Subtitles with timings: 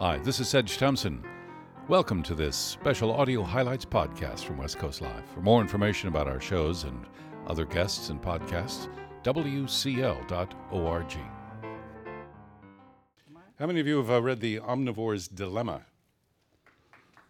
[0.00, 1.22] Hi, this is Sedge Thompson.
[1.86, 5.24] Welcome to this special audio highlights podcast from West Coast Live.
[5.32, 7.06] For more information about our shows and
[7.46, 8.88] other guests and podcasts,
[9.22, 10.26] wcl.org.
[13.56, 15.82] How many of you have uh, read The Omnivore's Dilemma?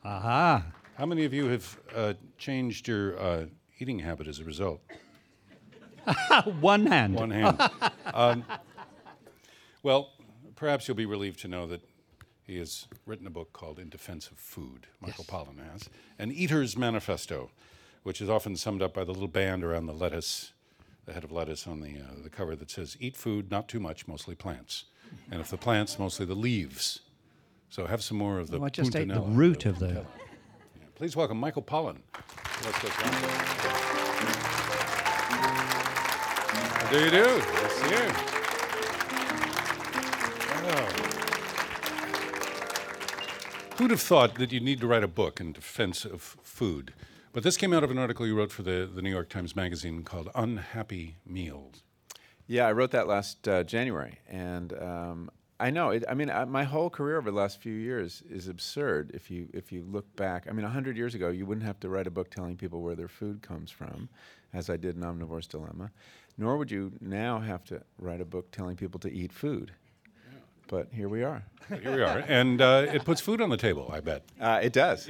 [0.02, 0.64] Aha.
[0.96, 3.44] How many of you have uh, changed your uh,
[3.78, 4.80] eating habit as a result?
[6.60, 7.14] One hand.
[7.14, 7.60] One hand.
[8.14, 8.42] um,
[9.82, 10.12] well,
[10.56, 11.82] perhaps you'll be relieved to know that
[12.46, 16.76] he has written a book called In Defense of Food, Michael Pollan has, An Eater's
[16.76, 17.50] Manifesto,
[18.02, 20.52] which is often summed up by the little band around the lettuce,
[21.06, 23.80] the head of lettuce on the, uh, the cover that says, Eat food, not too
[23.80, 24.84] much, mostly plants.
[25.30, 27.00] And if the plants, mostly the leaves.
[27.70, 29.88] So have some more of the Oh, I just ate the root of the.
[29.88, 30.02] Yeah.
[30.94, 31.98] Please welcome Michael Pollan.
[32.64, 33.12] Let's go, John.
[36.72, 37.16] How do you do?
[37.16, 38.34] Yes, you.
[40.66, 41.13] Oh.
[43.76, 46.94] Who'd have thought that you'd need to write a book in defense of food?
[47.32, 49.56] But this came out of an article you wrote for the, the New York Times
[49.56, 51.82] Magazine called Unhappy Meals.
[52.46, 55.90] Yeah, I wrote that last uh, January, and um, I know.
[55.90, 59.10] It, I mean, I, my whole career over the last few years is absurd.
[59.12, 61.88] If you if you look back, I mean, hundred years ago, you wouldn't have to
[61.88, 64.08] write a book telling people where their food comes from,
[64.52, 65.90] as I did in Omnivore's Dilemma,
[66.38, 69.72] nor would you now have to write a book telling people to eat food.
[70.74, 71.44] But here we are.
[71.68, 72.24] Here we are.
[72.26, 74.24] And uh, it puts food on the table, I bet.
[74.40, 75.08] Uh, it does.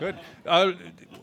[0.00, 0.18] Good.
[0.44, 0.72] Uh,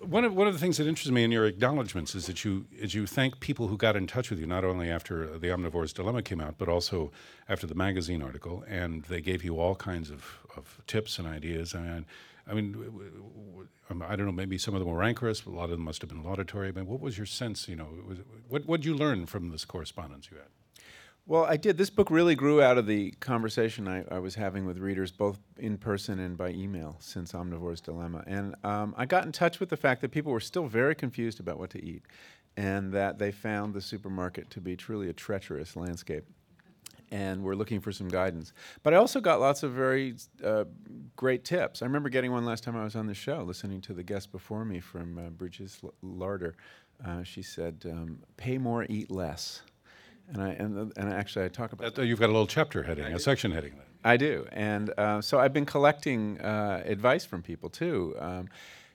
[0.02, 2.66] one of one of the things that interests me in your acknowledgments is that you
[2.72, 5.92] is you thank people who got in touch with you not only after the Omnivore's
[5.92, 7.12] Dilemma came out, but also
[7.50, 11.74] after the magazine article, and they gave you all kinds of, of tips and ideas.
[11.74, 12.06] And
[12.48, 15.52] I mean, w- w- um, I don't know, maybe some of them were rancorous, but
[15.52, 16.72] a lot of them must have been laudatory.
[16.72, 17.68] But what was your sense?
[17.68, 20.48] You know, was, what what did you learn from this correspondence you had?
[21.26, 21.78] Well, I did.
[21.78, 25.40] This book really grew out of the conversation I, I was having with readers, both
[25.58, 28.26] in person and by email, since Omnivore's Dilemma.
[28.28, 31.40] And um, I got in touch with the fact that people were still very confused
[31.40, 32.04] about what to eat,
[32.58, 36.26] and that they found the supermarket to be truly a treacherous landscape.
[37.10, 38.54] And were looking for some guidance.
[38.82, 40.64] But I also got lots of very uh,
[41.16, 41.84] great tips.
[41.84, 44.32] I remember getting one last time I was on the show, listening to the guest
[44.32, 46.56] before me from uh, Bridges Larder.
[47.06, 49.62] Uh, she said, um, "Pay more, eat less."
[50.30, 53.06] And I and, and actually I talk about That, you've got a little chapter heading,
[53.06, 53.74] a section heading.
[54.04, 58.50] I do, and uh, so I've been collecting uh, advice from people too, um,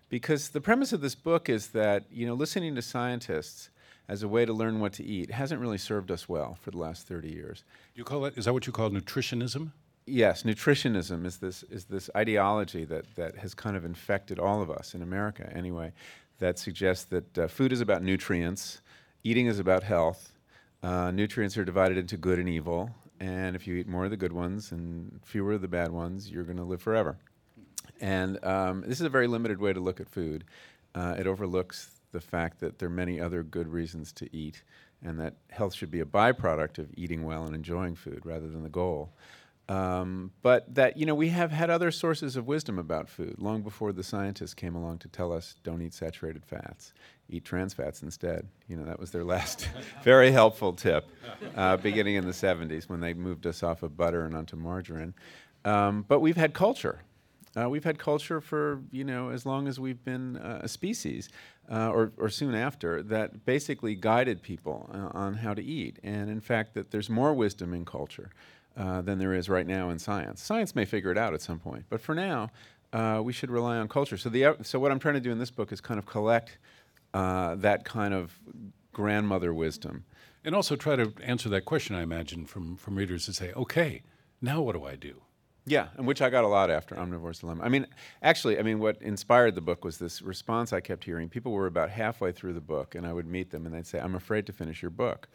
[0.08, 3.70] because the premise of this book is that you know listening to scientists
[4.08, 6.78] as a way to learn what to eat hasn't really served us well for the
[6.78, 7.64] last thirty years.
[7.94, 8.36] You call it?
[8.36, 9.72] Is that what you call nutritionism?
[10.06, 14.70] Yes, nutritionism is this is this ideology that that has kind of infected all of
[14.70, 15.92] us in America anyway,
[16.38, 18.80] that suggests that uh, food is about nutrients,
[19.22, 20.32] eating is about health.
[20.82, 22.90] Uh, nutrients are divided into good and evil,
[23.20, 26.30] and if you eat more of the good ones and fewer of the bad ones,
[26.30, 27.18] you're going to live forever.
[28.00, 30.44] And um, this is a very limited way to look at food.
[30.94, 34.62] Uh, it overlooks the fact that there are many other good reasons to eat,
[35.02, 38.62] and that health should be a byproduct of eating well and enjoying food rather than
[38.62, 39.12] the goal.
[39.68, 43.60] Um, but that you know we have had other sources of wisdom about food long
[43.60, 46.94] before the scientists came along to tell us don't eat saturated fats,
[47.28, 48.48] eat trans fats instead.
[48.66, 49.68] You know that was their last
[50.02, 51.10] very helpful tip,
[51.54, 55.12] uh, beginning in the 70s when they moved us off of butter and onto margarine.
[55.66, 57.02] Um, but we've had culture.
[57.56, 61.28] Uh, we've had culture for you know as long as we've been uh, a species,
[61.70, 65.98] uh, or, or soon after, that basically guided people uh, on how to eat.
[66.02, 68.30] And in fact, that there's more wisdom in culture
[68.78, 70.40] uh, than there is right now in science.
[70.40, 72.48] Science may figure it out at some point, but for now,
[72.92, 74.16] uh, we should rely on culture.
[74.16, 76.58] So the so what I'm trying to do in this book is kind of collect
[77.12, 78.38] uh, that kind of
[78.92, 80.04] grandmother wisdom.
[80.44, 84.02] And also try to answer that question, I imagine, from, from readers to say, okay,
[84.40, 85.20] now what do I do?
[85.66, 87.62] Yeah, and which I got a lot after Omnivore's Dilemma.
[87.62, 87.86] I mean,
[88.22, 91.28] actually, I mean, what inspired the book was this response I kept hearing.
[91.28, 94.00] People were about halfway through the book, and I would meet them, and they'd say,
[94.00, 95.28] "I'm afraid to finish your book,"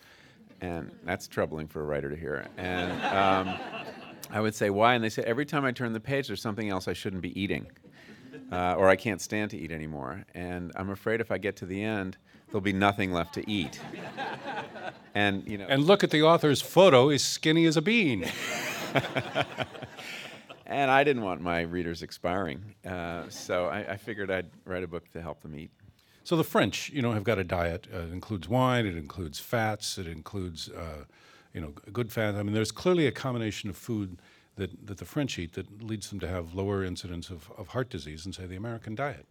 [0.63, 2.47] and that's troubling for a writer to hear.
[2.57, 3.59] And um,
[4.31, 6.69] I would say, "Why?" And they say, "Every time I turn the page, there's something
[6.69, 7.67] else I shouldn't be eating,
[8.51, 11.65] uh, or I can't stand to eat anymore, and I'm afraid if I get to
[11.65, 12.17] the end,
[12.47, 13.79] there'll be nothing left to eat."
[15.15, 18.25] And you know, And look at the author's photo, he's skinny as a bean.
[20.65, 24.87] And I didn't want my readers expiring, uh, so I, I figured I'd write a
[24.87, 25.69] book to help them eat.
[26.23, 27.87] So the French, you know, have got a diet.
[27.93, 28.85] Uh, it includes wine.
[28.85, 29.97] It includes fats.
[29.97, 31.05] It includes, uh,
[31.53, 32.35] you know, good fat.
[32.35, 34.19] I mean, there's clearly a combination of food
[34.55, 37.89] that, that the French eat that leads them to have lower incidence of, of heart
[37.89, 39.25] disease than, say, the American diet.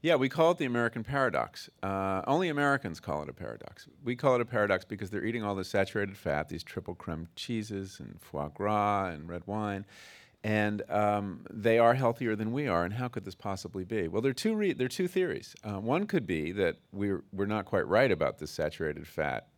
[0.00, 1.70] Yeah, we call it the American paradox.
[1.80, 3.86] Uh, only Americans call it a paradox.
[4.02, 7.28] We call it a paradox because they're eating all the saturated fat, these triple creme
[7.36, 9.86] cheeses and foie gras and red wine.
[10.44, 12.84] And um, they are healthier than we are.
[12.84, 14.08] And how could this possibly be?
[14.08, 15.54] Well, there are two re- there are two theories.
[15.64, 19.48] Uh, one could be that we're we're not quite right about this saturated fat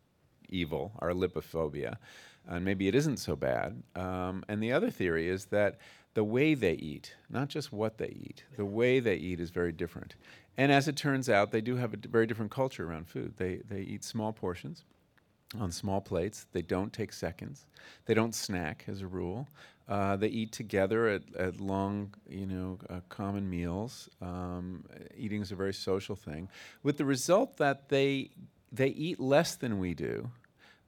[0.49, 1.95] evil, our lipophobia,
[2.47, 3.81] and maybe it isn't so bad.
[3.95, 5.79] Um, and the other theory is that
[6.13, 9.71] the way they eat, not just what they eat, the way they eat is very
[9.71, 10.15] different.
[10.57, 13.33] And as it turns out, they do have a d- very different culture around food.
[13.37, 14.83] They they eat small portions
[15.59, 16.45] on small plates.
[16.51, 17.65] They don't take seconds.
[18.05, 19.47] They don't snack as a rule.
[19.87, 24.09] Uh, they eat together at, at long, you know, uh, common meals.
[24.19, 24.83] Um,
[25.15, 26.49] eating is a very social thing,
[26.81, 28.31] with the result that they
[28.71, 30.29] they eat less than we do,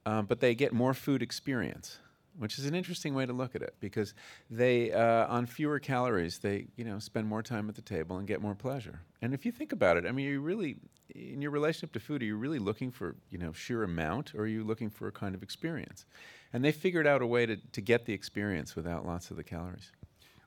[0.06, 2.00] um, but they get more food experience,
[2.38, 4.14] which is an interesting way to look at it because
[4.50, 8.28] they uh, on fewer calories they you know spend more time at the table and
[8.28, 9.02] get more pleasure.
[9.22, 10.78] And if you think about it, I mean, you really
[11.16, 14.42] in your relationship to food, are you really looking for you know sheer amount, or
[14.42, 16.06] are you looking for a kind of experience?
[16.54, 19.44] And they figured out a way to, to get the experience without lots of the
[19.44, 19.92] calories.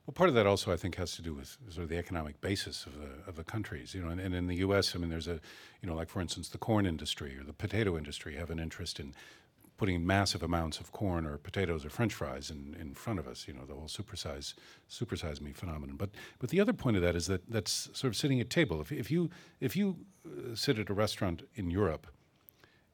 [0.05, 2.41] Well, part of that also, I think, has to do with sort of the economic
[2.41, 3.93] basis of the of the countries.
[3.93, 5.39] You know, and, and in the U.S., I mean, there's a,
[5.81, 8.99] you know, like for instance, the corn industry or the potato industry have an interest
[8.99, 9.13] in
[9.81, 13.47] putting massive amounts of corn or potatoes or French fries in, in front of us.
[13.47, 14.53] You know, the whole supersize
[14.87, 15.95] supersize me phenomenon.
[15.97, 18.79] But but the other point of that is that that's sort of sitting at table.
[18.79, 22.05] If if you if you uh, sit at a restaurant in Europe,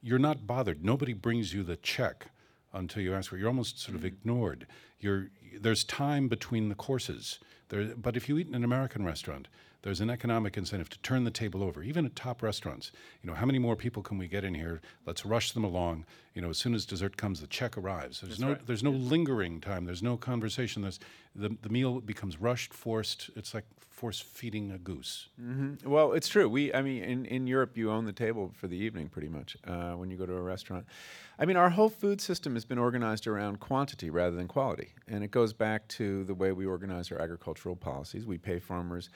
[0.01, 0.85] you're not bothered.
[0.85, 2.27] Nobody brings you the check
[2.71, 3.39] until you ask for it.
[3.39, 4.65] You're almost sort of ignored.
[5.01, 5.27] You're,
[5.59, 7.39] there's time between the courses.
[7.67, 9.49] There, but if you eat in an American restaurant,
[9.81, 12.91] there's an economic incentive to turn the table over, even at top restaurants.
[13.21, 14.81] You know, how many more people can we get in here?
[15.05, 16.05] Let's rush them along.
[16.33, 18.21] You know, as soon as dessert comes, the check arrives.
[18.21, 19.85] There's no, there's no lingering time.
[19.85, 20.81] There's no conversation.
[20.81, 20.99] There's
[21.35, 23.29] the, the meal becomes rushed, forced.
[23.35, 23.65] It's like
[23.97, 25.27] force feeding a goose.
[25.83, 26.47] Well, it's true.
[26.47, 29.57] We, I mean, in, in Europe, you own the table for the evening pretty much
[29.65, 30.85] uh, when you go to a restaurant.
[31.39, 34.89] I mean, our whole food system has been organized around quantity rather than quality.
[35.07, 38.27] And it goes back to the way we organize our agricultural policies.
[38.27, 39.09] We pay farmers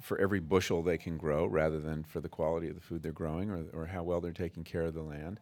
[0.00, 3.12] for every bushel they can grow rather than for the quality of the food they're
[3.12, 5.40] growing or, or how well they're taking care of the land.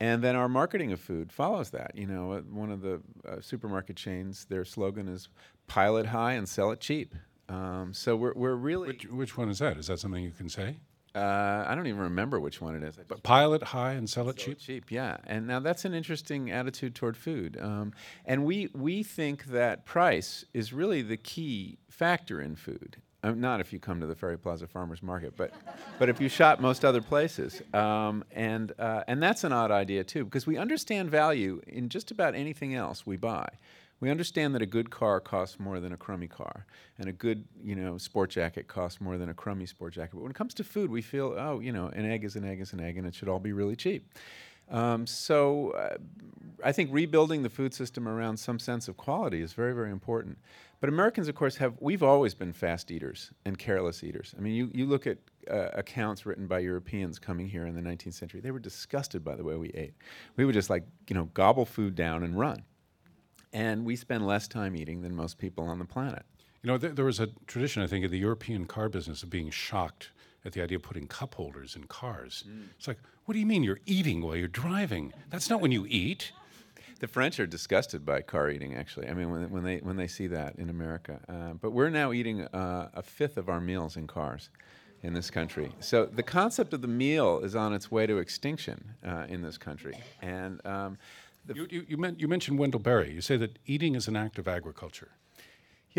[0.00, 1.92] And then our marketing of food follows that.
[1.94, 5.28] You know, one of the uh, supermarket chains, their slogan is
[5.66, 7.14] pile it high and sell it cheap.
[7.48, 8.88] Um, so we're, we're really.
[8.88, 9.76] Which, which one is that?
[9.76, 10.76] Is that something you can say?
[11.14, 12.96] Uh, I don't even remember which one it is.
[13.08, 14.58] But Pile it high and sell it sell cheap.
[14.58, 15.16] it cheap, yeah.
[15.26, 17.58] And now that's an interesting attitude toward food.
[17.60, 17.92] Um,
[18.24, 22.98] and we we think that price is really the key factor in food.
[23.24, 25.52] Um, not if you come to the Ferry Plaza Farmers Market, but
[25.98, 27.60] but if you shop most other places.
[27.74, 32.10] Um, and uh, and that's an odd idea too, because we understand value in just
[32.12, 33.48] about anything else we buy.
[34.00, 36.66] We understand that a good car costs more than a crummy car,
[36.98, 40.12] and a good, you know, sport jacket costs more than a crummy sport jacket.
[40.14, 42.44] But when it comes to food, we feel, oh, you know, an egg is an
[42.44, 44.08] egg is an egg, and it should all be really cheap.
[44.70, 45.96] Um, so uh,
[46.64, 50.38] I think rebuilding the food system around some sense of quality is very, very important.
[50.80, 54.34] But Americans, of course, have we've always been fast eaters and careless eaters.
[54.36, 55.18] I mean, you, you look at
[55.50, 59.34] uh, accounts written by Europeans coming here in the 19th century; they were disgusted by
[59.34, 59.94] the way we ate.
[60.36, 62.62] We would just like you know gobble food down and run,
[63.52, 66.24] and we spend less time eating than most people on the planet.
[66.62, 69.30] You know, th- there was a tradition, I think, in the European car business of
[69.30, 70.10] being shocked
[70.48, 72.44] at the idea of putting cup holders in cars.
[72.76, 75.12] It's like, what do you mean you're eating while you're driving?
[75.30, 76.32] That's not when you eat.
[77.00, 78.74] The French are disgusted by car eating.
[78.74, 81.90] Actually, I mean, when, when they when they see that in America, uh, but we're
[81.90, 84.50] now eating uh, a fifth of our meals in cars
[85.02, 85.70] in this country.
[85.78, 89.56] So the concept of the meal is on its way to extinction uh, in this
[89.58, 89.94] country.
[90.22, 90.98] And um,
[91.54, 93.10] You, you, you, men- you mentioned Wendell Berry.
[93.12, 95.10] You say that eating is an act of agriculture.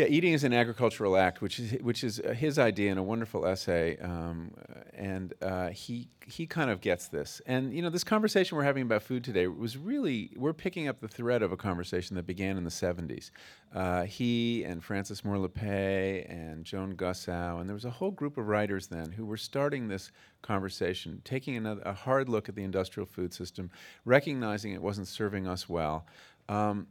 [0.00, 3.02] Yeah, eating is an agricultural act, which is which is uh, his idea in a
[3.02, 4.50] wonderful essay, um,
[4.94, 7.42] and uh, he he kind of gets this.
[7.44, 11.00] And you know, this conversation we're having about food today was really we're picking up
[11.00, 13.30] the thread of a conversation that began in the '70s.
[13.74, 18.38] Uh, he and Frances Moore Lappé and Joan Gussow, and there was a whole group
[18.38, 22.62] of writers then who were starting this conversation, taking another, a hard look at the
[22.62, 23.70] industrial food system,
[24.06, 26.06] recognizing it wasn't serving us well.
[26.48, 26.86] Um,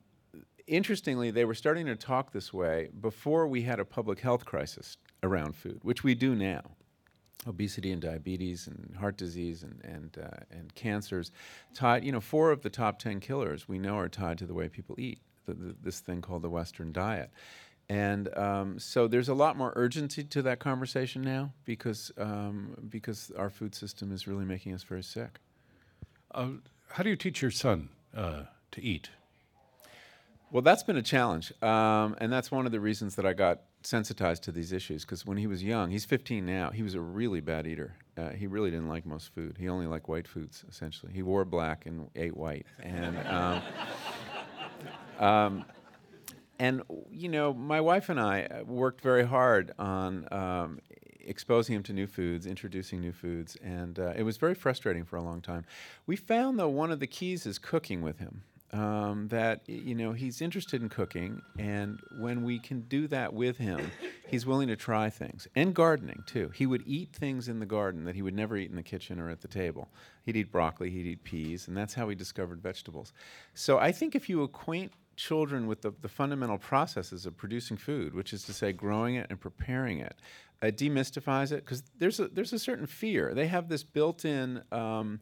[0.69, 4.97] interestingly, they were starting to talk this way before we had a public health crisis
[5.23, 6.61] around food, which we do now.
[7.47, 11.31] Obesity and diabetes and heart disease and and uh, and cancers,
[11.73, 12.03] tied.
[12.03, 14.67] You know, four of the top ten killers we know are tied to the way
[14.67, 15.19] people eat.
[15.45, 17.31] The, the, this thing called the Western diet.
[17.88, 23.31] And um, so there's a lot more urgency to that conversation now because um, because
[23.38, 25.39] our food system is really making us very sick.
[26.31, 26.49] Uh,
[26.89, 29.09] how do you teach your son uh, to eat?
[30.51, 33.61] Well, that's been a challenge, um, and that's one of the reasons that I got
[33.83, 35.05] sensitized to these issues.
[35.05, 36.71] Because when he was young, he's 15 now.
[36.71, 37.93] He was a really bad eater.
[38.17, 39.57] Uh, he really didn't like most food.
[39.59, 41.13] He only liked white foods, essentially.
[41.13, 43.61] He wore black and ate white, and um,
[45.19, 45.65] um,
[46.57, 50.79] and you know, my wife and I uh, worked very hard on um,
[51.19, 55.15] exposing him to new foods, introducing new foods, and uh, it was very frustrating for
[55.15, 55.63] a long time.
[56.07, 58.41] We found though one of the keys is cooking with him.
[58.71, 63.57] Um, that you know he's interested in cooking, and when we can do that with
[63.57, 63.91] him,
[64.27, 66.51] he's willing to try things and gardening too.
[66.53, 69.19] He would eat things in the garden that he would never eat in the kitchen
[69.19, 69.89] or at the table.
[70.23, 73.11] He'd eat broccoli, he'd eat peas, and that's how he discovered vegetables.
[73.55, 78.15] So I think if you acquaint children with the, the fundamental processes of producing food,
[78.15, 80.15] which is to say, growing it and preparing it.
[80.61, 83.33] It demystifies it because there's a there's a certain fear.
[83.33, 84.61] They have this built-in.
[84.71, 85.19] Um,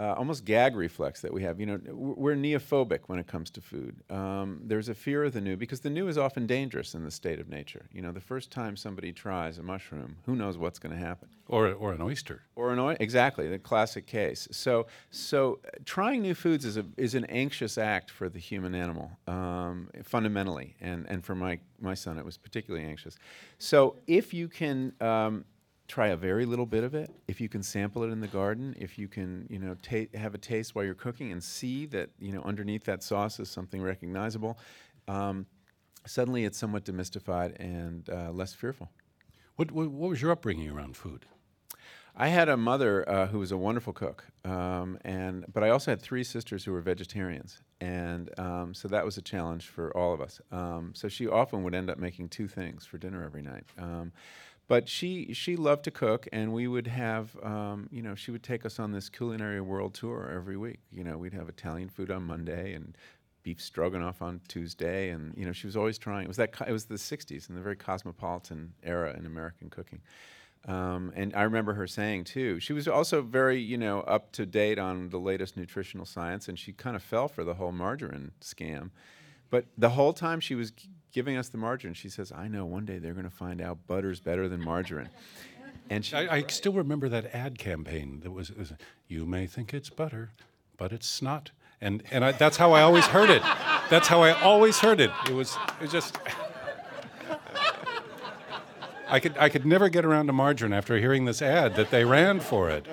[0.00, 1.60] uh, almost gag reflex that we have.
[1.60, 3.96] You know, we're neophobic when it comes to food.
[4.08, 7.10] Um, there's a fear of the new because the new is often dangerous in the
[7.10, 7.86] state of nature.
[7.92, 11.28] You know, the first time somebody tries a mushroom, who knows what's going to happen?
[11.48, 12.42] Or, or an oyster.
[12.56, 14.48] Or an oil, exactly the classic case.
[14.52, 18.74] So, so uh, trying new foods is a is an anxious act for the human
[18.74, 23.16] animal, um, fundamentally, and and for my my son, it was particularly anxious.
[23.58, 24.94] So, if you can.
[25.00, 25.44] Um,
[25.90, 28.74] try a very little bit of it if you can sample it in the garden
[28.78, 32.08] if you can you know ta- have a taste while you're cooking and see that
[32.18, 34.56] you know underneath that sauce is something recognizable
[35.08, 35.46] um,
[36.06, 38.88] suddenly it's somewhat demystified and uh, less fearful
[39.56, 41.26] What, what, what was your upbringing around food?
[42.16, 45.90] I had a mother uh, who was a wonderful cook, um, and but I also
[45.92, 50.12] had three sisters who were vegetarians, and um, so that was a challenge for all
[50.12, 50.40] of us.
[50.50, 53.64] Um, so she often would end up making two things for dinner every night.
[54.70, 58.44] But she she loved to cook, and we would have um, you know she would
[58.44, 60.78] take us on this culinary world tour every week.
[60.92, 62.96] You know we'd have Italian food on Monday and
[63.42, 66.26] beef stroganoff on Tuesday, and you know she was always trying.
[66.26, 70.02] It was that it was the '60s and the very cosmopolitan era in American cooking.
[70.68, 74.46] Um, and I remember her saying too, she was also very, you know, up to
[74.46, 78.30] date on the latest nutritional science, and she kind of fell for the whole margarine
[78.40, 78.90] scam.
[79.50, 80.72] But the whole time she was
[81.12, 83.86] giving us the margarine, she says, "I know one day they're going to find out
[83.86, 85.10] butter's better than margarine."
[85.88, 88.72] And she, I, I still remember that ad campaign that was, was
[89.08, 90.30] "You may think it's butter,
[90.76, 91.50] but it's not.
[91.80, 93.42] and and I, that's how I always heard it.
[93.90, 95.10] That's how I always heard it.
[95.28, 96.18] It was it was just.
[99.08, 102.04] I could I could never get around to margarine after hearing this ad that they
[102.04, 102.86] ran for it.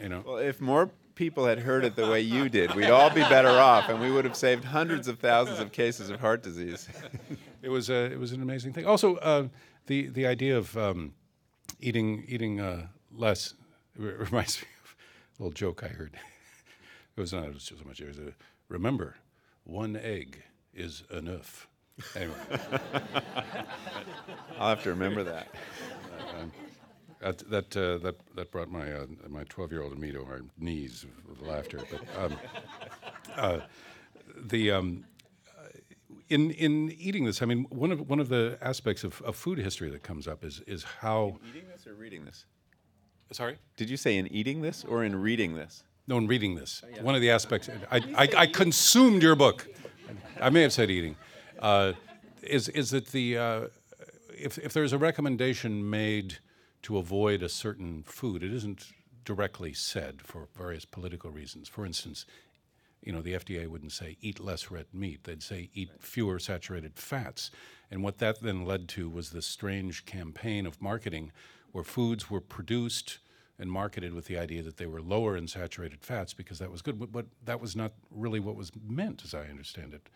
[0.00, 0.22] You know.
[0.26, 3.48] well, if more people had heard it the way you did, we'd all be better
[3.48, 6.88] off, and we would have saved hundreds of thousands of cases of heart disease.
[7.62, 8.86] It was a, it was an amazing thing.
[8.86, 9.48] Also, uh,
[9.86, 11.14] the the idea of um,
[11.80, 13.54] eating eating uh, less
[13.96, 16.14] reminds me of a little joke I heard.
[17.16, 18.00] It was not so much.
[18.00, 18.34] It was a
[18.68, 19.16] remember,
[19.64, 21.66] one egg is enough.
[22.14, 22.34] Anyway,
[24.60, 25.48] I'll have to remember that.
[27.20, 30.22] That that uh, that that brought my uh, my twelve year old and me to
[30.24, 31.80] our knees with laughter.
[31.90, 32.38] But um,
[33.36, 33.60] uh,
[34.48, 35.04] the um,
[36.28, 39.58] in in eating this, I mean, one of one of the aspects of, of food
[39.58, 41.38] history that comes up is is how.
[41.48, 42.46] Eating this or reading this?
[43.32, 43.58] Sorry.
[43.76, 45.82] Did you say in eating this or in reading this?
[46.08, 49.66] No, in reading this, one of the aspects, I, I, I consumed your book.
[50.40, 51.16] I may have said eating.
[51.58, 51.94] Uh,
[52.42, 53.60] is, is that the, uh,
[54.32, 56.38] if, if there's a recommendation made
[56.86, 58.92] to avoid a certain food, it isn't
[59.24, 61.68] directly said for various political reasons.
[61.68, 62.24] For instance,
[63.02, 65.24] you know, the FDA wouldn't say eat less red meat.
[65.24, 67.50] They'd say eat fewer saturated fats.
[67.90, 71.32] And what that then led to was this strange campaign of marketing
[71.72, 73.18] where foods were produced
[73.58, 76.82] and marketed with the idea that they were lower in saturated fats because that was
[76.82, 77.00] good.
[77.00, 80.08] But, but that was not really what was meant, as I understand it.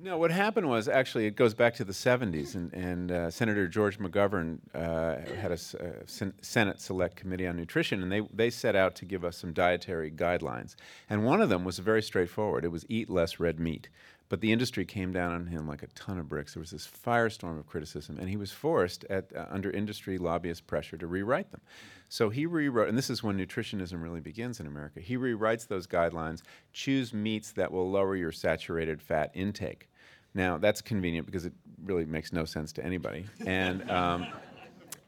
[0.00, 3.66] No, what happened was actually it goes back to the 70s, and, and uh, Senator
[3.66, 8.48] George McGovern uh, had a, uh, sen- Senate Select Committee on Nutrition, and they, they
[8.48, 10.76] set out to give us some dietary guidelines.
[11.10, 13.88] And one of them was very straightforward it was eat less red meat.
[14.28, 16.54] But the industry came down on him like a ton of bricks.
[16.54, 20.66] There was this firestorm of criticism, and he was forced, at, uh, under industry lobbyist
[20.66, 21.62] pressure, to rewrite them.
[22.10, 25.00] So he rewrote, and this is when nutritionism really begins in America.
[25.00, 26.42] He rewrites those guidelines
[26.72, 29.88] choose meats that will lower your saturated fat intake.
[30.34, 31.54] Now, that's convenient because it
[31.84, 33.24] really makes no sense to anybody.
[33.46, 34.26] And, um,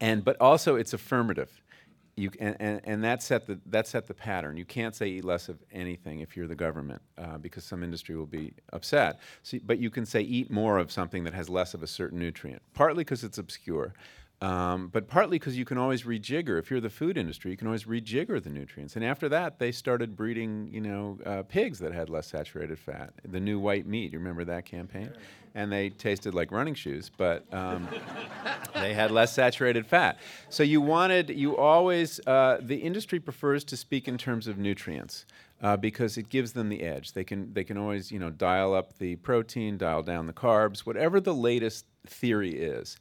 [0.00, 1.59] and but also it's affirmative.
[2.20, 4.56] You, and, and, and that set the that set the pattern.
[4.56, 8.14] You can't say eat less of anything if you're the government uh, because some industry
[8.14, 9.20] will be upset.
[9.42, 12.18] So, but you can say eat more of something that has less of a certain
[12.18, 12.60] nutrient.
[12.74, 13.94] Partly because it's obscure,
[14.40, 16.58] um, but partly because you can always rejigger.
[16.58, 18.96] If you're the food industry, you can always rejigger the nutrients.
[18.96, 23.12] And after that, they started breeding, you know, uh, pigs that had less saturated fat.
[23.22, 24.12] The new white meat.
[24.12, 25.12] You remember that campaign?
[25.54, 27.88] And they tasted like running shoes, but um,
[28.74, 30.18] they had less saturated fat.
[30.48, 35.26] So you wanted, you always, uh, the industry prefers to speak in terms of nutrients.
[35.62, 37.12] uh, because it gives them the edge.
[37.12, 40.80] They can they can always you know dial up the protein, dial down the carbs,
[40.80, 42.96] whatever the latest theory is.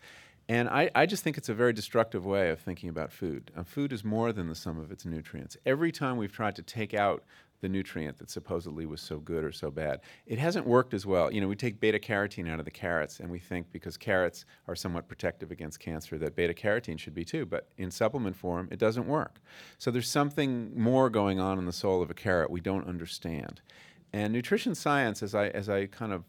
[0.49, 3.51] And I, I just think it's a very destructive way of thinking about food.
[3.55, 5.55] Uh, food is more than the sum of its nutrients.
[5.63, 7.23] Every time we've tried to take out
[7.61, 9.99] the nutrient that supposedly was so good or so bad.
[10.25, 11.31] It hasn't worked as well.
[11.31, 14.45] You know, we take beta carotene out of the carrots, and we think because carrots
[14.67, 18.69] are somewhat protective against cancer that beta carotene should be too, but in supplement form,
[18.71, 19.41] it doesn't work.
[19.77, 23.61] So there's something more going on in the soul of a carrot we don't understand.
[24.13, 26.23] And nutrition science, as I, as I kind of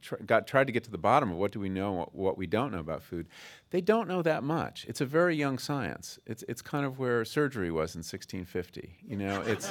[0.00, 2.38] tr- got tried to get to the bottom of what do we know, what, what
[2.38, 3.28] we don't know about food.
[3.70, 4.86] They don't know that much.
[4.88, 6.18] It's a very young science.
[6.26, 8.96] It's it's kind of where surgery was in 1650.
[9.06, 9.70] You know, it's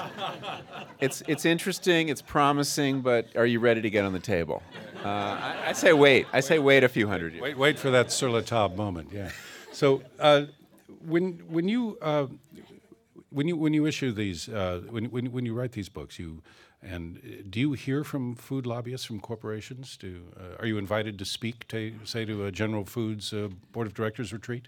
[1.00, 2.10] it's it's interesting.
[2.10, 4.62] It's promising, but are you ready to get on the table?
[5.04, 6.28] Uh, I, I, say wait.
[6.34, 7.44] I say wait a few hundred years.
[7.44, 9.10] Wait, wait for that sur la table moment.
[9.12, 9.32] Yeah.
[9.72, 10.46] So uh,
[11.06, 12.28] when when you uh,
[13.30, 16.42] when you when you issue these uh, when, when when you write these books, you
[16.82, 19.98] and uh, do you hear from food lobbyists from corporations?
[19.98, 23.88] Do uh, are you invited to speak to say to a General Foods uh, board
[23.88, 24.68] of directors retreat?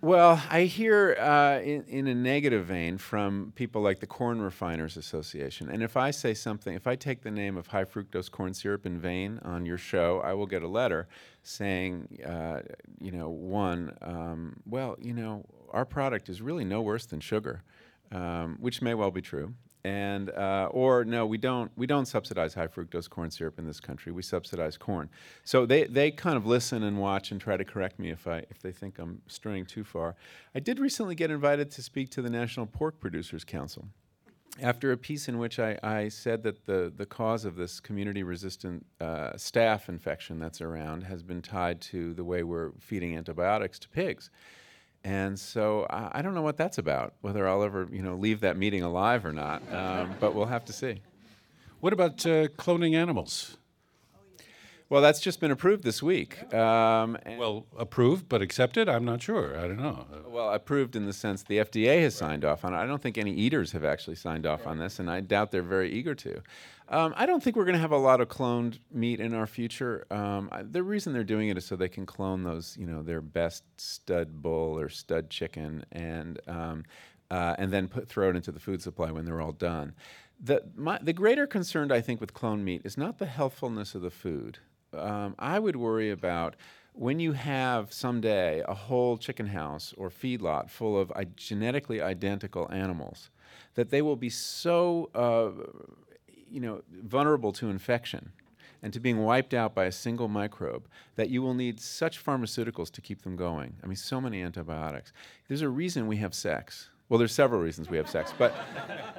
[0.00, 4.96] Well, I hear uh, in, in, a negative vein from people like the Corn Refiners
[4.96, 5.68] Association.
[5.68, 8.84] And if I say something, if I take the name of high fructose corn syrup
[8.84, 11.06] in vain on your show, I will get a letter
[11.44, 12.62] saying, uh,
[13.00, 17.62] you know, one, um, well, you know, our product is really no worse than sugar,
[18.10, 19.54] um, which may well be true
[19.84, 23.80] and uh, or no, we don't we don't subsidize high fructose corn syrup in this
[23.80, 24.12] country.
[24.12, 25.08] We subsidize corn.
[25.44, 28.44] So they, they kind of listen and watch and try to correct me if I
[28.50, 30.14] if they think I'm straying too far.
[30.54, 33.88] I did recently get invited to speak to the National Pork Producers Council.
[34.60, 38.22] After a piece in which I, I said that the, the cause of this community
[38.22, 43.78] resistant uh, staph infection that's around has been tied to the way we're feeding antibiotics
[43.78, 44.28] to pigs.
[45.04, 48.40] And so I, I, don't know what that's about, whether I'll ever, you know, leave
[48.40, 49.62] that meeting alive or not.
[49.72, 51.00] Um, but we'll have to see.
[51.80, 53.56] What about uh, cloning animals?
[54.88, 56.52] Well, that's just been approved this week.
[56.52, 58.88] Um, well, approved, but accepted?
[58.88, 59.58] I'm not sure.
[59.58, 60.06] I don't know.
[60.26, 62.76] Well, approved in the sense the FDA has signed off on it.
[62.76, 65.62] I don't think any eaters have actually signed off on this, and I doubt they're
[65.62, 66.42] very eager to.
[66.88, 69.46] Um, I don't think we're going to have a lot of cloned meat in our
[69.46, 70.06] future.
[70.10, 73.22] Um, the reason they're doing it is so they can clone those, you know, their
[73.22, 76.84] best stud bull or stud chicken, and um,
[77.30, 79.94] uh, and then put throw it into the food supply when they're all done.
[80.38, 84.02] The my, the greater concern I think with cloned meat is not the healthfulness of
[84.02, 84.58] the food
[84.94, 86.56] um, I would worry about
[86.94, 92.70] when you have someday a whole chicken house or feedlot full of uh, genetically identical
[92.70, 93.30] animals,
[93.74, 95.50] that they will be so, uh,
[96.50, 98.32] you know, vulnerable to infection
[98.82, 102.90] and to being wiped out by a single microbe that you will need such pharmaceuticals
[102.90, 103.76] to keep them going.
[103.82, 105.12] I mean, so many antibiotics.
[105.48, 106.90] There's a reason we have sex.
[107.12, 108.54] Well, there's several reasons we have sex, but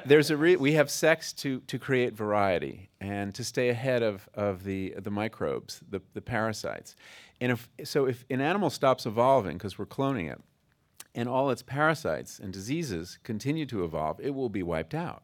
[0.03, 4.27] there's a re- we have sex to, to create variety and to stay ahead of,
[4.33, 6.95] of the, the microbes, the, the parasites.
[7.39, 10.41] And if, so if an animal stops evolving because we're cloning it,
[11.13, 15.21] and all its parasites and diseases continue to evolve, it will be wiped out.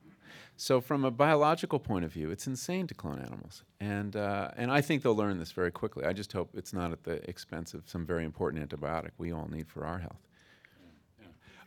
[0.55, 4.69] So, from a biological point of view, it's insane to clone animals, and uh, and
[4.71, 6.05] I think they'll learn this very quickly.
[6.05, 9.47] I just hope it's not at the expense of some very important antibiotic we all
[9.47, 10.19] need for our health.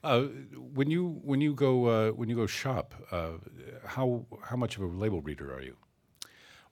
[0.02, 0.22] Uh,
[0.74, 3.32] when you when you go uh, when you go shop, uh,
[3.86, 5.76] how how much of a label reader are you?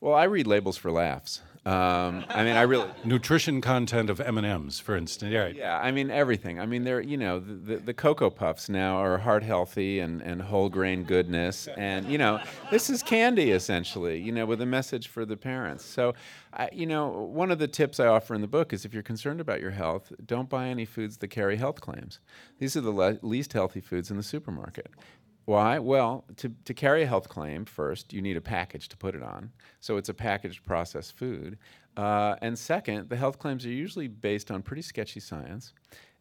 [0.00, 1.42] Well, I read labels for laughs.
[1.66, 5.30] Um, I mean, I really nutrition content of M and M's, for instance.
[5.30, 5.78] Yeah, yeah.
[5.78, 6.58] I mean, everything.
[6.58, 10.22] I mean, they're you know the, the, the cocoa puffs now are heart healthy and,
[10.22, 14.18] and whole grain goodness, and you know this is candy essentially.
[14.18, 15.84] You know, with a message for the parents.
[15.84, 16.14] So,
[16.54, 19.02] I, you know, one of the tips I offer in the book is if you're
[19.02, 22.20] concerned about your health, don't buy any foods that carry health claims.
[22.58, 24.88] These are the le- least healthy foods in the supermarket.
[25.50, 25.80] Why?
[25.80, 29.22] Well, to, to carry a health claim, first, you need a package to put it
[29.24, 29.50] on.
[29.80, 31.58] So it's a packaged processed food.
[31.96, 35.72] Uh, and second, the health claims are usually based on pretty sketchy science.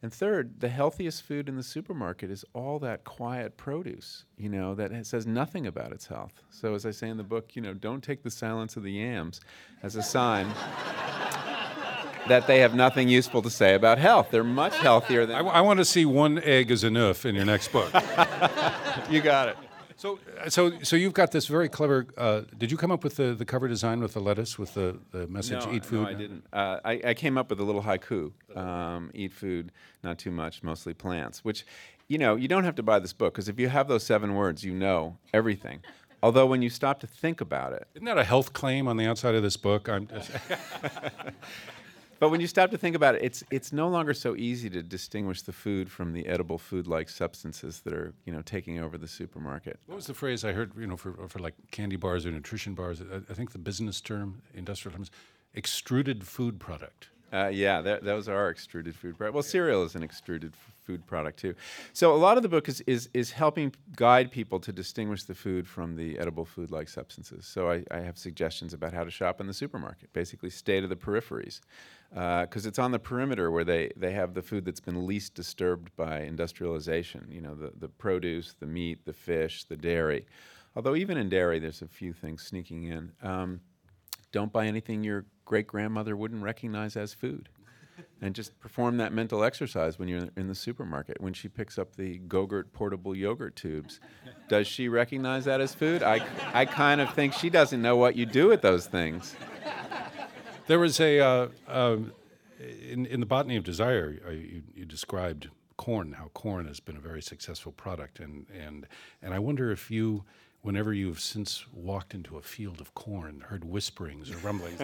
[0.01, 4.73] And third, the healthiest food in the supermarket is all that quiet produce, you know,
[4.73, 6.41] that says nothing about its health.
[6.49, 8.93] So as I say in the book, you know, don't take the silence of the
[8.93, 9.41] yams
[9.83, 10.47] as a sign
[12.27, 14.29] that they have nothing useful to say about health.
[14.31, 15.35] They're much healthier than.
[15.35, 17.93] I, w- I want to see one egg is enough in your next book.
[19.09, 19.57] you got it.
[19.99, 22.07] So, so, so you've got this very clever.
[22.17, 24.97] Uh, did you come up with the, the cover design with the lettuce with the,
[25.11, 26.03] the message no, "Eat food"?
[26.03, 26.45] No, I didn't.
[26.53, 30.63] Uh, I, I, came up with a little haiku: um, "Eat food, not too much,
[30.63, 31.65] mostly plants." Which,
[32.07, 34.35] you know, you don't have to buy this book because if you have those seven
[34.35, 35.81] words, you know everything.
[36.23, 39.05] Although when you stop to think about it, isn't that a health claim on the
[39.05, 39.89] outside of this book?
[39.89, 40.07] I'm.
[42.19, 44.83] but when you stop to think about it, it's it's no longer so easy to
[44.83, 49.07] distinguish the food from the edible food-like substances that are you know taking over the
[49.07, 49.79] supermarket.
[49.85, 50.71] What was the phrase I heard?
[50.77, 53.01] You know, for for like candy bars or nutrition bars.
[53.01, 55.11] I, I think the business term, industrial terms,
[55.55, 57.09] extruded food product.
[57.31, 59.33] Uh, yeah, that, those are extruded food products.
[59.33, 61.53] Well, cereal is an extruded f- food product too.
[61.93, 65.35] So a lot of the book is, is, is helping guide people to distinguish the
[65.35, 67.45] food from the edible food-like substances.
[67.45, 70.11] So I, I have suggestions about how to shop in the supermarket.
[70.11, 71.61] Basically, stay to the peripheries,
[72.09, 75.35] because uh, it's on the perimeter where they, they have the food that's been least
[75.35, 77.27] disturbed by industrialization.
[77.29, 80.25] You know, the, the produce, the meat, the fish, the dairy.
[80.75, 83.11] Although even in dairy, there's a few things sneaking in.
[83.21, 83.61] Um,
[84.31, 87.49] don't buy anything your great grandmother wouldn't recognize as food.
[88.21, 91.19] and just perform that mental exercise when you're in the supermarket.
[91.19, 93.99] When she picks up the Go-Gurt portable yogurt tubes,
[94.47, 96.03] does she recognize that as food?
[96.03, 99.35] I, I kind of think she doesn't know what you do with those things.
[100.67, 101.97] There was a, uh, uh,
[102.87, 106.95] in, in the Botany of Desire, uh, you, you described corn, how corn has been
[106.95, 108.19] a very successful product.
[108.19, 108.85] And, and,
[109.21, 110.25] and I wonder if you
[110.61, 114.79] whenever you've since walked into a field of corn, heard whisperings or rumblings,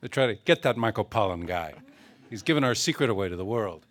[0.00, 1.74] they try to get that Michael Pollan guy.
[2.30, 3.86] He's given our secret away to the world.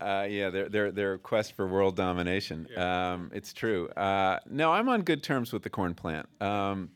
[0.00, 2.68] Uh, yeah, their, their, their quest for world domination.
[2.70, 3.12] Yeah.
[3.12, 3.88] Um, it's true.
[3.88, 6.28] Uh, no, I'm on good terms with the corn plant.
[6.40, 6.90] Um,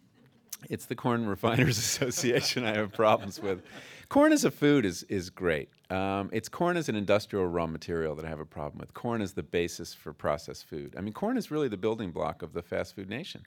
[0.68, 3.62] it's the Corn Refiners Association I have problems with.
[4.10, 5.68] Corn as a food is, is great.
[5.88, 8.92] Um, it's corn as an industrial raw material that I have a problem with.
[8.92, 10.96] Corn is the basis for processed food.
[10.98, 13.46] I mean, corn is really the building block of the fast food nation.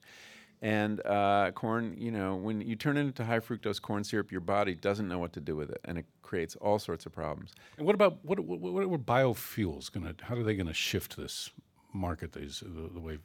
[0.62, 4.39] And uh, corn, you know, when you turn it into high fructose corn syrup, your
[4.39, 7.52] body doesn't know what to do with it, and it creates all sorts of problems.
[7.78, 8.39] And what about what?
[8.39, 10.23] What, what are biofuels going to?
[10.23, 11.49] How are they going to shift this
[11.91, 12.32] market?
[12.32, 13.17] These the, the way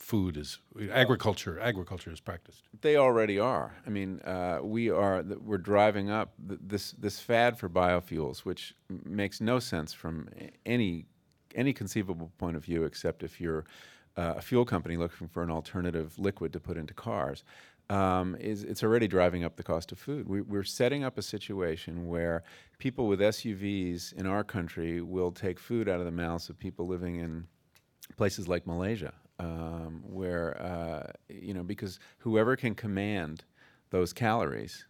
[0.00, 0.58] food is
[0.90, 2.62] agriculture agriculture is practiced.
[2.80, 3.76] They already are.
[3.86, 9.40] I mean uh, we are we're driving up this this fad for biofuels which makes
[9.40, 10.28] no sense from
[10.64, 11.06] any
[11.54, 13.64] any conceivable point of view except if you're
[14.16, 17.44] uh, a fuel company looking for an alternative liquid to put into cars
[17.90, 20.28] um, is it's already driving up the cost of food.
[20.28, 22.44] We, we're setting up a situation where
[22.78, 26.86] people with SUVs in our country will take food out of the mouths of people
[26.86, 27.48] living in
[28.16, 33.44] places like Malaysia um, where uh, you know because whoever can command
[33.90, 34.84] those calories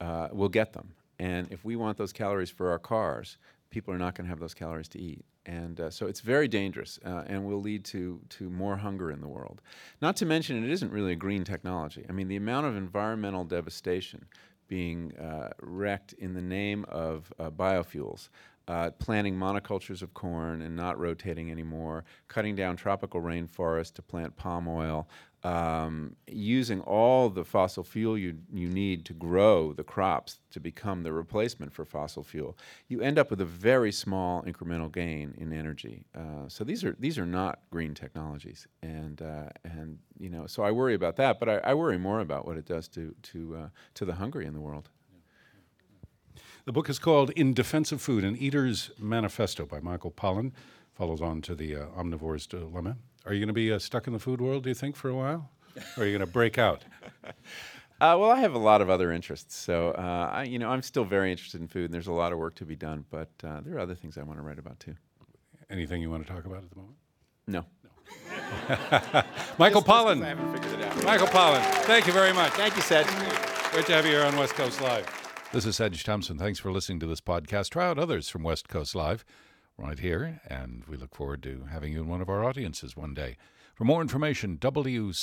[0.00, 3.36] uh, will get them, and if we want those calories for our cars,
[3.68, 6.46] people are not going to have those calories to eat, and uh, so it's very
[6.46, 9.60] dangerous uh, and will lead to to more hunger in the world.
[10.00, 12.06] Not to mention, it isn't really a green technology.
[12.08, 14.26] I mean, the amount of environmental devastation
[14.68, 18.28] being uh, wrecked in the name of uh, biofuels
[18.70, 24.36] uh, planting monocultures of corn and not rotating anymore, cutting down tropical rainforests to plant
[24.36, 25.08] palm oil,
[25.42, 31.02] um, using all the fossil fuel you, you need to grow the crops to become
[31.02, 32.56] the replacement for fossil fuel,
[32.86, 36.04] you end up with a very small incremental gain in energy.
[36.16, 40.62] Uh, so these are these are not green technologies, and uh, and you know so
[40.62, 43.56] I worry about that, but I, I worry more about what it does to to
[43.56, 44.90] uh, to the hungry in the world.
[46.66, 50.52] The book is called In Defense of Food, an Eater's Manifesto by Michael Pollan.
[50.92, 52.98] Follows on to the uh, omnivore's dilemma.
[53.24, 55.08] Are you going to be uh, stuck in the food world, do you think, for
[55.08, 55.50] a while?
[55.96, 56.84] or are you going to break out?
[58.02, 60.80] Uh, well, I have a lot of other interests, so uh, I, you know, I'm
[60.80, 63.04] still very interested in food, and there's a lot of work to be done.
[63.10, 64.94] But uh, there are other things I want to write about too.
[65.68, 66.96] Anything you want to talk about at the moment?
[67.46, 67.66] No.
[67.84, 69.22] no.
[69.58, 70.20] Michael Pollan.
[71.04, 71.60] Michael Pollan.
[71.84, 72.52] Thank you very much.
[72.52, 73.06] Thank you, Seth.
[73.70, 75.19] Great to have you here on West Coast Live.
[75.52, 76.38] This is Sedge Thompson.
[76.38, 77.70] Thanks for listening to this podcast.
[77.70, 79.24] Try out others from West Coast Live
[79.76, 83.14] right here, and we look forward to having you in one of our audiences one
[83.14, 83.36] day.
[83.74, 85.16] For more information, wcl.org.